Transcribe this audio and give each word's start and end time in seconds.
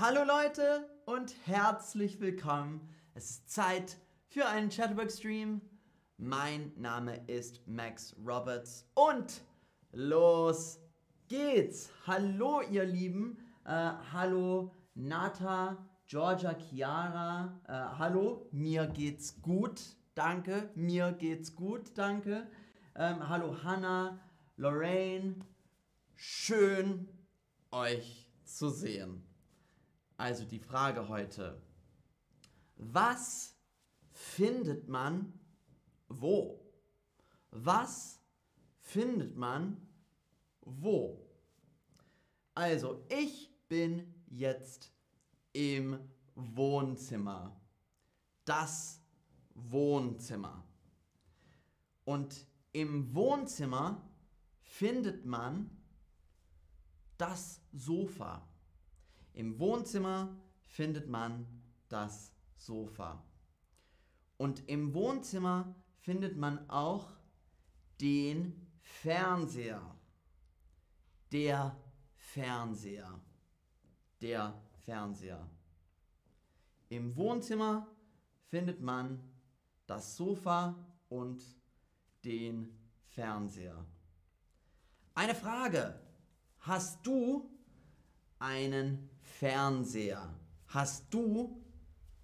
Hallo 0.00 0.24
Leute 0.24 0.88
und 1.04 1.34
herzlich 1.44 2.20
willkommen. 2.20 2.88
Es 3.12 3.32
ist 3.32 3.50
Zeit 3.50 3.98
für 4.28 4.46
einen 4.46 4.70
Chatterbox-Stream. 4.70 5.60
Mein 6.16 6.72
Name 6.76 7.20
ist 7.26 7.68
Max 7.68 8.16
Roberts 8.26 8.88
und 8.94 9.42
los 9.92 10.80
geht's. 11.28 11.90
Hallo 12.06 12.62
ihr 12.62 12.86
Lieben. 12.86 13.36
Äh, 13.66 13.90
hallo 14.10 14.74
Nata, 14.94 15.76
Georgia, 16.06 16.54
Chiara. 16.54 17.60
Äh, 17.68 17.98
hallo, 17.98 18.48
mir 18.52 18.86
geht's 18.86 19.42
gut. 19.42 19.82
Danke, 20.14 20.70
mir 20.76 21.12
geht's 21.12 21.54
gut. 21.54 21.90
Danke. 21.98 22.46
Ähm, 22.96 23.28
hallo 23.28 23.54
Hannah, 23.62 24.18
Lorraine. 24.56 25.44
Schön 26.16 27.06
euch 27.70 28.30
zu 28.44 28.70
sehen. 28.70 29.29
Also 30.20 30.44
die 30.44 30.58
Frage 30.58 31.08
heute, 31.08 31.58
was 32.76 33.56
findet 34.12 34.86
man 34.86 35.32
wo? 36.08 36.60
Was 37.52 38.20
findet 38.80 39.34
man 39.34 39.80
wo? 40.60 41.26
Also 42.54 43.02
ich 43.08 43.50
bin 43.66 44.14
jetzt 44.26 44.92
im 45.54 45.98
Wohnzimmer. 46.34 47.58
Das 48.44 49.00
Wohnzimmer. 49.54 50.62
Und 52.04 52.46
im 52.72 53.14
Wohnzimmer 53.14 54.06
findet 54.60 55.24
man 55.24 55.70
das 57.16 57.62
Sofa. 57.72 58.49
Im 59.32 59.58
Wohnzimmer 59.58 60.36
findet 60.62 61.08
man 61.08 61.46
das 61.88 62.32
Sofa. 62.56 63.22
Und 64.36 64.68
im 64.68 64.94
Wohnzimmer 64.94 65.74
findet 65.98 66.36
man 66.36 66.68
auch 66.70 67.12
den 68.00 68.66
Fernseher. 68.80 69.82
Der 71.32 71.76
Fernseher. 72.14 73.20
Der 74.20 74.62
Fernseher. 74.84 75.48
Im 76.88 77.16
Wohnzimmer 77.16 77.86
findet 78.48 78.80
man 78.80 79.22
das 79.86 80.16
Sofa 80.16 80.74
und 81.08 81.42
den 82.24 82.76
Fernseher. 83.04 83.84
Eine 85.14 85.34
Frage. 85.34 86.00
Hast 86.60 87.06
du 87.06 87.50
einen 88.40 89.08
Fernseher? 89.22 90.34
Hast 90.66 91.12
du 91.14 91.56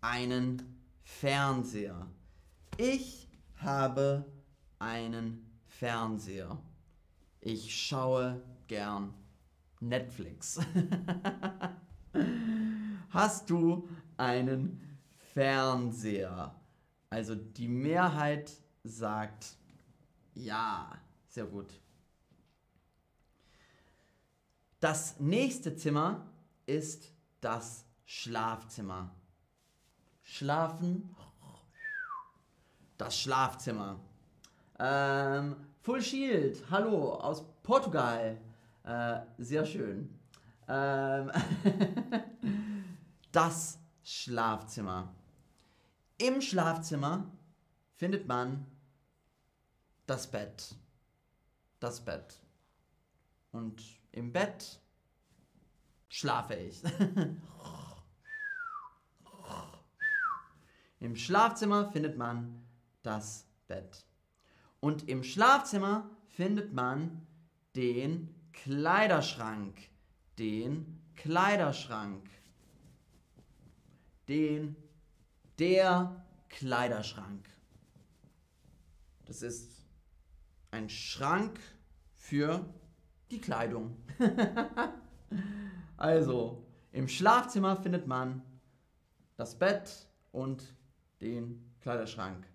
einen 0.01 0.83
Fernseher? 1.03 2.07
Ich 2.79 3.29
habe 3.57 4.25
einen 4.79 5.47
Fernseher. 5.67 6.59
Ich 7.41 7.75
schaue 7.75 8.43
gern 8.67 9.15
Netflix. 9.81 10.59
Hast 13.11 13.51
du 13.51 13.89
einen 14.17 14.99
Fernseher? 15.33 16.55
Also 17.11 17.35
die 17.35 17.69
Mehrheit 17.69 18.51
sagt 18.85 19.57
ja. 20.35 20.91
Sehr 21.29 21.45
gut. 21.45 21.73
Das 24.81 25.19
nächste 25.21 25.75
Zimmer 25.75 26.27
ist 26.67 27.13
das 27.41 27.87
Schlafzimmer. 28.05 29.11
Schlafen. 30.23 31.15
Das 32.99 33.19
Schlafzimmer. 33.19 34.01
Ähm, 34.79 35.57
Full 35.81 36.03
Shield, 36.03 36.65
hallo 36.71 37.15
aus 37.15 37.45
Portugal. 37.63 38.39
Äh, 38.85 39.21
sehr 39.39 39.65
schön. 39.65 40.19
Ähm, 40.69 41.31
das 43.33 43.79
Schlafzimmer. 44.03 45.15
Im 46.19 46.41
Schlafzimmer 46.41 47.31
findet 47.95 48.27
man 48.27 48.67
das 50.07 50.31
Bett. 50.31 50.75
Das 51.81 52.01
Bett. 52.01 52.46
Und 53.53 53.83
im 54.13 54.33
Bett 54.33 54.81
schlafe 56.09 56.55
ich. 56.55 56.83
Im 60.99 61.15
Schlafzimmer 61.15 61.91
findet 61.93 62.17
man 62.17 62.67
das 63.03 63.47
Bett. 63.69 64.07
Und 64.81 65.09
im 65.09 65.23
Schlafzimmer 65.23 66.11
findet 66.27 66.73
man 66.73 67.27
den 67.75 68.35
Kleiderschrank. 68.53 69.79
Den 70.39 71.03
Kleiderschrank. 71.15 72.29
Den, 74.29 74.77
der 75.59 76.25
Kleiderschrank. 76.49 77.49
Das 79.27 79.43
ist 79.43 79.85
ein 80.71 80.89
Schrank 80.89 81.61
für 82.15 82.73
die 83.31 83.41
Kleidung. 83.41 83.97
also, 85.97 86.65
im 86.93 87.09
Schlafzimmer 87.09 87.77
findet 87.77 88.07
man 88.07 88.43
das 89.37 89.59
Bett 89.59 90.09
und 90.33 90.75
den 91.21 91.75
Kleiderschrank. 91.81 92.47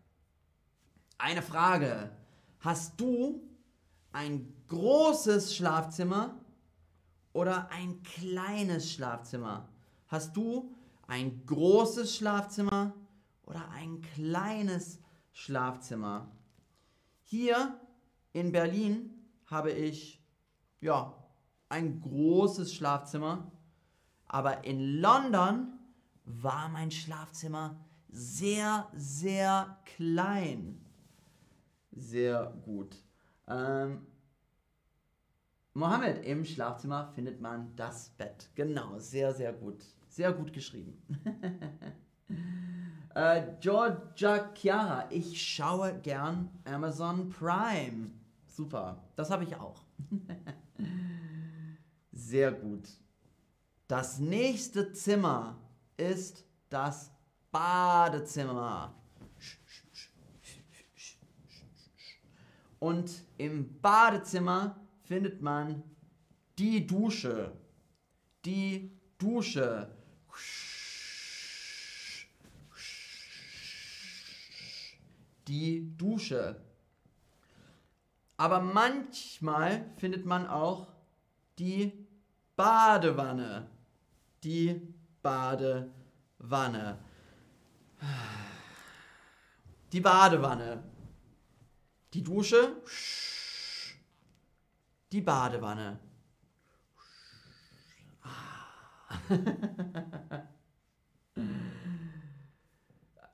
Eine 1.17 1.41
Frage. 1.41 2.11
Hast 2.59 2.99
du 2.99 3.41
ein 4.11 4.53
großes 4.67 5.55
Schlafzimmer 5.55 6.39
oder 7.33 7.69
ein 7.71 8.01
kleines 8.03 8.91
Schlafzimmer? 8.91 9.69
Hast 10.07 10.35
du 10.35 10.75
ein 11.07 11.45
großes 11.45 12.15
Schlafzimmer 12.15 12.93
oder 13.43 13.69
ein 13.69 14.01
kleines 14.01 14.99
Schlafzimmer? 15.31 16.31
Hier 17.23 17.79
in 18.33 18.51
Berlin 18.51 19.11
habe 19.45 19.71
ich 19.71 20.20
ja, 20.81 21.15
ein 21.69 22.01
großes 22.01 22.73
Schlafzimmer. 22.73 23.51
Aber 24.27 24.63
in 24.63 24.99
London 24.99 25.79
war 26.25 26.69
mein 26.69 26.91
Schlafzimmer 26.91 27.79
sehr, 28.09 28.87
sehr 28.93 29.77
klein. 29.85 30.83
Sehr 31.91 32.53
gut. 32.65 32.95
Ähm, 33.47 34.05
Mohammed, 35.73 36.25
im 36.25 36.43
Schlafzimmer 36.43 37.07
findet 37.13 37.39
man 37.39 37.75
das 37.75 38.09
Bett. 38.09 38.49
Genau, 38.55 38.99
sehr, 38.99 39.33
sehr 39.33 39.53
gut. 39.53 39.83
Sehr 40.09 40.33
gut 40.33 40.51
geschrieben. 40.51 41.01
äh, 43.15 43.43
Georgia 43.61 44.51
Chiara, 44.53 45.05
ich 45.09 45.41
schaue 45.41 45.97
gern 45.99 46.49
Amazon 46.65 47.29
Prime. 47.29 48.11
Super, 48.47 49.01
das 49.15 49.31
habe 49.31 49.45
ich 49.45 49.55
auch. 49.55 49.83
Sehr 52.31 52.53
gut. 52.53 52.87
Das 53.89 54.17
nächste 54.17 54.93
Zimmer 54.93 55.59
ist 55.97 56.45
das 56.69 57.11
Badezimmer. 57.51 58.95
Und 62.79 63.25
im 63.37 63.81
Badezimmer 63.81 64.79
findet 65.03 65.41
man 65.41 65.83
die 66.57 66.87
Dusche. 66.87 67.51
Die 68.45 68.97
Dusche. 69.17 69.93
Die 75.49 75.97
Dusche. 75.97 76.61
Aber 78.37 78.61
manchmal 78.61 79.83
findet 79.97 80.25
man 80.25 80.47
auch 80.47 80.87
die 81.59 82.00
Badewanne. 82.61 83.67
Die 84.43 84.79
Badewanne. 85.23 86.99
Die 89.91 90.01
Badewanne. 90.01 90.83
Die 92.13 92.21
Dusche. 92.21 92.75
Die 95.11 95.21
Badewanne. 95.21 95.99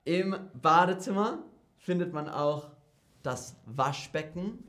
Im 0.05 0.49
Badezimmer 0.53 1.43
findet 1.75 2.13
man 2.13 2.29
auch 2.29 2.71
das 3.23 3.57
Waschbecken 3.65 4.63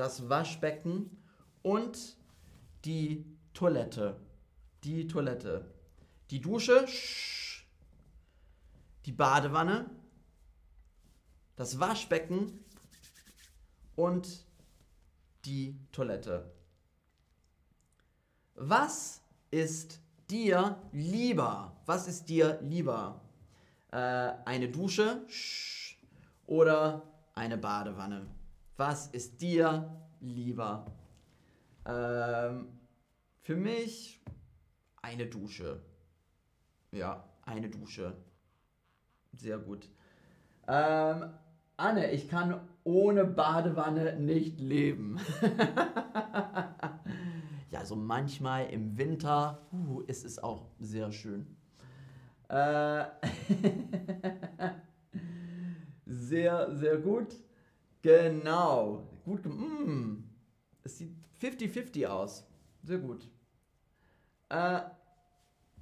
das 0.00 0.28
Waschbecken 0.30 1.10
und 1.62 2.16
die 2.84 3.24
Toilette. 3.54 4.20
die 4.84 5.06
Toilette. 5.06 5.74
Die 6.30 6.40
Dusche, 6.40 6.86
sch, 6.88 7.66
die 9.04 9.12
Badewanne, 9.12 9.90
das 11.56 11.78
Waschbecken 11.78 12.64
und 13.96 14.46
die 15.44 15.76
Toilette. 15.92 16.50
Was 18.54 19.20
ist 19.50 20.00
dir 20.30 20.80
lieber? 20.92 21.76
Was 21.86 22.06
ist 22.08 22.28
dir 22.28 22.58
lieber? 22.62 23.20
Äh, 23.90 23.96
eine 23.96 24.68
Dusche 24.68 25.26
sch, 25.28 25.98
oder 26.46 27.02
eine 27.34 27.58
Badewanne? 27.58 28.26
Was 28.76 29.08
ist 29.08 29.40
dir 29.40 29.94
lieber? 30.20 30.86
Ähm, 31.86 32.68
für 33.42 33.56
mich 33.56 34.22
eine 35.02 35.26
Dusche. 35.26 35.82
Ja, 36.92 37.24
eine 37.42 37.68
Dusche. 37.68 38.16
Sehr 39.32 39.58
gut. 39.58 39.88
Ähm, 40.68 41.30
Anne, 41.76 42.10
ich 42.12 42.28
kann 42.28 42.60
ohne 42.84 43.24
Badewanne 43.24 44.16
nicht 44.16 44.60
leben. 44.60 45.18
ja, 47.70 47.84
so 47.84 47.96
manchmal 47.96 48.66
im 48.70 48.98
Winter 48.98 49.66
uh, 49.72 50.00
ist 50.02 50.24
es 50.24 50.38
auch 50.38 50.66
sehr 50.78 51.10
schön. 51.12 51.56
Äh, 52.48 53.04
sehr, 56.06 56.74
sehr 56.76 56.96
gut. 56.98 57.36
Genau. 58.02 59.08
Gut. 59.24 59.46
Mm, 59.46 60.24
es 60.82 60.98
sieht 60.98 61.19
50-50 61.40 62.06
aus. 62.06 62.46
Sehr 62.82 62.98
gut. 62.98 63.28
Äh, 64.48 64.80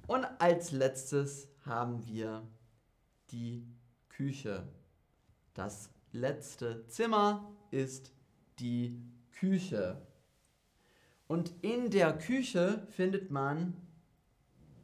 und 0.07 0.25
als 0.39 0.73
letztes 0.73 1.49
haben 1.65 2.07
wir 2.07 2.47
die 3.31 3.67
Küche. 4.09 4.67
Das 5.55 5.91
letzte 6.13 6.87
Zimmer 6.87 7.53
ist 7.71 8.13
die 8.59 9.03
Küche. 9.33 10.01
Und 11.27 11.53
in 11.63 11.91
der 11.91 12.17
Küche 12.17 12.87
findet 12.91 13.31
man 13.31 13.77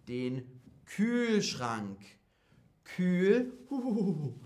den 0.08 0.60
Kühlschrank. 0.84 1.98
Kühlschrank. 2.84 4.38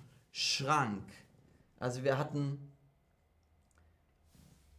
Also 1.80 2.04
wir 2.04 2.16
hatten 2.19 2.68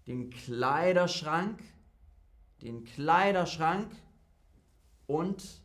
den 0.09 0.31
Kleiderschrank, 0.31 1.61
den 2.63 2.83
Kleiderschrank 2.83 3.91
und 5.06 5.61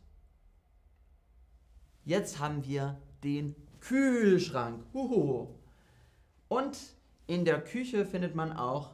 jetzt 2.03 2.37
haben 2.37 2.63
wir 2.63 3.01
den 3.23 3.55
Kühlschrank. 3.79 4.85
Und 6.47 6.77
in 7.25 7.43
der 7.43 7.59
Küche 7.63 8.05
findet 8.05 8.35
man 8.35 8.53
auch 8.53 8.93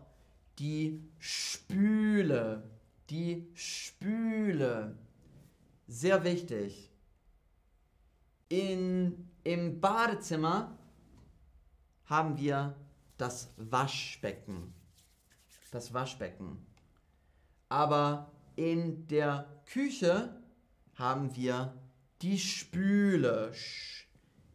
die 0.58 1.04
Spüle. 1.20 2.64
Die 3.10 3.52
Spüle. 3.54 4.98
Sehr 5.86 6.24
wichtig. 6.24 6.90
In, 8.48 9.30
Im 9.44 9.82
Badezimmer 9.82 10.78
haben 12.06 12.38
wir 12.38 12.74
das 13.18 13.54
Waschbecken 13.58 14.74
das 15.72 15.94
Waschbecken. 15.94 16.66
Aber 17.70 18.32
in 18.56 19.08
der 19.08 19.62
Küche 19.66 20.42
haben 20.96 21.36
wir 21.36 21.74
die 22.22 22.38
Spüle. 22.38 23.54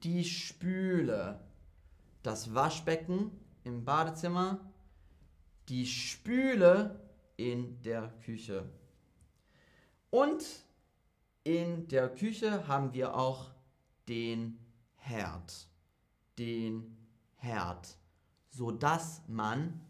Die 0.03 0.25
Spüle. 0.25 1.41
Das 2.23 2.55
Waschbecken 2.55 3.33
im 3.65 3.85
Badezimmer. 3.85 4.73
Die 5.69 5.87
Spüle 5.87 7.01
in 7.37 7.81
der 7.83 8.09
Küche. 8.25 8.69
Und 10.11 10.45
in 11.43 11.89
der 11.89 12.09
Küche 12.09 12.69
haben 12.69 12.93
wir 12.93 13.17
auch 13.17 13.51
den 14.09 14.59
Herd. 14.97 15.69
Den 16.39 16.97
Herd. 17.37 17.97
Sodass 18.51 19.23
man 19.27 19.81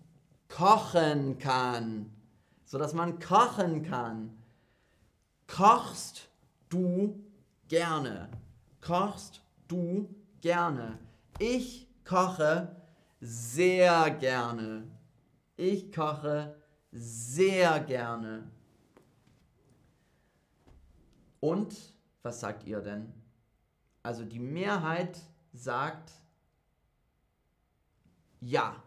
kochen 0.49 1.39
kann. 1.39 2.11
So 2.65 2.79
dass 2.79 2.95
man 2.95 3.19
kochen 3.19 3.83
kann. 3.83 4.37
Kochst 5.47 6.29
du 6.69 7.23
gerne? 7.69 8.29
Kochst 8.81 9.41
du 9.69 10.09
gerne? 10.41 10.99
Ich 11.39 11.89
koche 12.05 12.77
sehr 13.21 14.11
gerne. 14.11 14.85
Ich 15.57 15.93
koche 15.93 16.57
sehr 16.93 17.81
gerne. 17.81 18.51
Und 21.41 21.77
was 22.23 22.41
sagt 22.41 22.65
ihr 22.65 22.81
denn? 22.81 23.13
Also 24.03 24.25
die 24.25 24.39
Mehrheit 24.39 25.19
sagt 25.53 26.13
ja. 28.41 28.83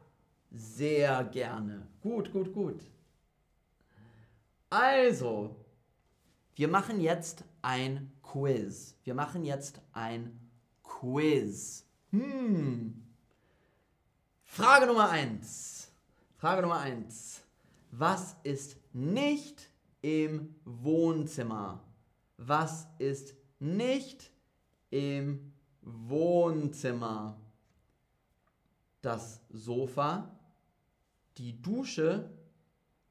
Sehr 0.51 1.23
gerne. 1.25 1.87
Gut, 2.01 2.31
gut, 2.31 2.53
gut. 2.53 2.81
Also, 4.69 5.55
wir 6.55 6.67
machen 6.67 6.99
jetzt 6.99 7.43
ein 7.61 8.11
Quiz. 8.21 8.95
Wir 9.03 9.13
machen 9.13 9.43
jetzt 9.43 9.81
ein 9.93 10.39
Quiz. 10.83 11.85
Hm. 12.11 13.03
Frage 14.43 14.87
Nummer 14.87 15.09
1. 15.09 15.91
Frage 16.37 16.61
Nummer 16.61 16.79
1. 16.79 17.41
Was 17.91 18.35
ist 18.43 18.77
nicht 18.93 19.69
im 20.01 20.55
Wohnzimmer? 20.65 21.83
Was 22.37 22.87
ist 22.97 23.35
nicht 23.59 24.31
im 24.89 25.53
Wohnzimmer? 25.81 27.39
Das 29.01 29.41
Sofa, 29.49 30.38
die 31.39 31.61
Dusche 31.61 32.29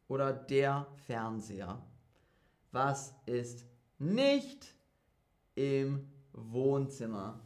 oder 0.06 0.32
der 0.32 0.86
Fernseher? 1.06 1.82
Was 2.70 3.14
ist 3.26 3.64
nicht 3.98 4.74
im 5.54 6.06
Wohnzimmer? 6.32 7.40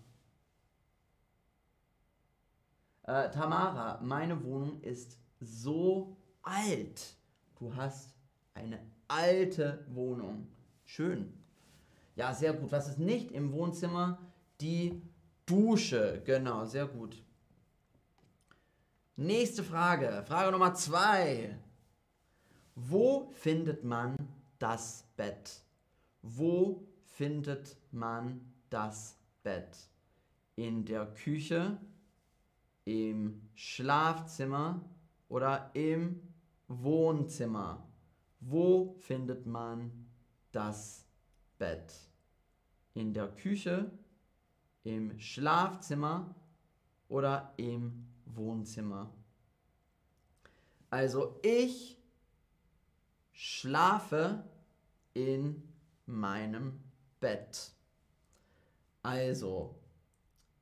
Äh, 3.04 3.30
Tamara, 3.30 4.00
meine 4.02 4.42
Wohnung 4.44 4.80
ist 4.82 5.18
so 5.40 6.16
alt. 6.42 7.16
Du 7.58 7.74
hast 7.74 8.14
eine 8.54 8.80
alte 9.08 9.84
Wohnung. 9.88 10.48
Schön. 10.84 11.32
Ja, 12.16 12.34
sehr 12.34 12.52
gut. 12.52 12.70
Was 12.72 12.88
ist 12.88 12.98
nicht 12.98 13.30
im 13.32 13.52
Wohnzimmer? 13.52 14.18
Die 14.60 15.00
Dusche. 15.46 16.22
Genau, 16.24 16.64
sehr 16.64 16.86
gut. 16.86 17.22
Nächste 19.16 19.62
Frage. 19.62 20.24
Frage 20.26 20.52
Nummer 20.52 20.72
zwei. 20.72 21.58
Wo 22.74 23.30
findet 23.32 23.84
man 23.84 24.16
das 24.58 25.04
Bett? 25.16 25.60
Wo 26.22 26.88
findet 27.04 27.76
man 27.90 28.40
das 28.70 29.18
Bett? 29.42 29.76
In 30.56 30.86
der 30.86 31.04
Küche, 31.12 31.76
im 32.86 33.50
Schlafzimmer 33.54 34.80
oder 35.28 35.70
im 35.74 36.22
Wohnzimmer? 36.68 37.86
Wo 38.40 38.94
findet 38.94 39.44
man 39.44 40.08
das 40.52 41.04
Bett? 41.58 41.92
In 42.94 43.12
der 43.12 43.28
Küche, 43.28 43.90
im 44.84 45.18
Schlafzimmer 45.18 46.34
oder 47.08 47.52
im 47.58 48.11
Wohnzimmer. 48.34 49.12
Also 50.90 51.38
ich 51.42 51.98
schlafe 53.32 54.44
in 55.14 55.62
meinem 56.06 56.78
Bett. 57.20 57.72
Also, 59.02 59.74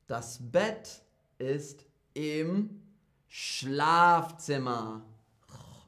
das 0.06 0.38
Bett 0.40 1.02
ist 1.38 1.84
im 2.14 2.80
Schlafzimmer. 3.28 5.02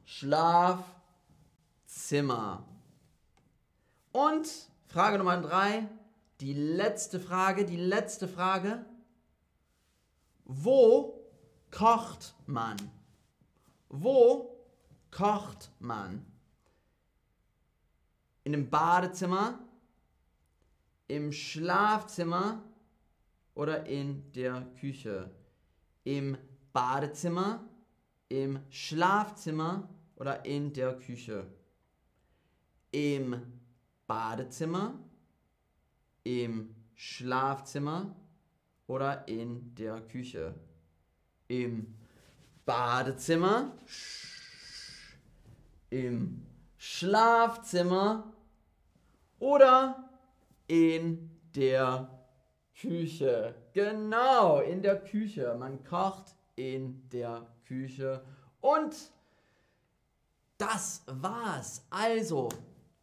Schlafzimmer. 0.05 0.85
Und 4.13 4.49
Frage 4.89 5.17
Nummer 5.19 5.41
drei, 5.41 5.89
die 6.41 6.53
letzte 6.53 7.19
Frage, 7.19 7.65
die 7.65 7.79
letzte 7.79 8.29
Frage. 8.29 8.85
Wo 10.45 11.22
kocht 11.73 12.35
man? 12.47 12.77
Wo 13.89 14.57
kocht 15.11 15.73
man? 15.81 16.25
In 18.45 18.53
dem 18.53 18.71
Badezimmer, 18.71 19.59
Im 21.09 21.33
Schlafzimmer 21.33 22.63
oder 23.55 23.87
in 23.87 24.33
der 24.33 24.63
Küche? 24.81 25.31
Im 26.05 26.39
Badezimmer, 26.73 27.69
im 28.29 28.61
Schlafzimmer 28.71 29.89
oder 30.17 30.45
in 30.45 30.73
der 30.73 30.97
Küche? 30.99 31.47
Im 32.93 33.61
Badezimmer, 34.07 34.99
im 36.25 36.75
Schlafzimmer 36.95 38.17
oder 38.87 39.27
in 39.29 39.75
der 39.75 40.01
Küche? 40.03 40.55
Im 41.53 41.95
Badezimmer, 42.65 43.73
im 45.91 46.47
Schlafzimmer 46.79 48.33
oder 49.39 50.09
in 50.67 51.31
der 51.55 52.09
Küche. 52.81 53.55
Genau, 53.75 54.61
in 54.61 54.81
der 54.81 54.99
Küche. 55.05 55.55
Man 55.59 55.85
kocht 55.85 56.35
in 56.57 57.07
der 57.11 57.47
Küche. 57.67 58.25
Und 58.63 58.97
das 60.57 61.03
war's. 61.07 61.85
Also, 61.91 62.49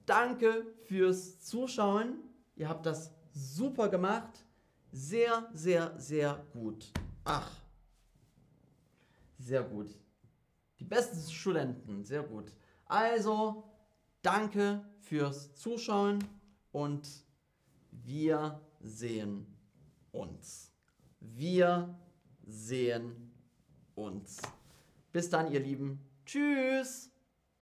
danke 0.08 0.66
fürs 0.86 1.40
Zuschauen. 1.42 2.16
Ihr 2.56 2.68
habt 2.68 2.88
das 2.88 3.12
super 3.32 3.90
gemacht. 3.90 4.44
Sehr, 4.92 5.48
sehr, 5.54 5.94
sehr 6.00 6.44
gut. 6.52 6.92
Ach, 7.26 7.52
sehr 9.40 9.64
gut. 9.64 9.98
Die 10.80 10.84
besten 10.84 11.20
Studenten, 11.32 12.04
sehr 12.04 12.24
gut. 12.24 12.52
Also, 12.86 13.64
danke 14.22 14.86
fürs 15.00 15.56
Zuschauen 15.56 16.24
und 16.72 17.08
wir 17.92 18.62
sehen 18.80 19.48
uns. 20.12 20.72
Wir 21.20 21.98
sehen 22.46 23.32
uns. 23.96 24.42
Bis 25.12 25.30
dann, 25.30 25.52
ihr 25.52 25.60
Lieben. 25.60 26.00
Tschüss. 26.26 27.09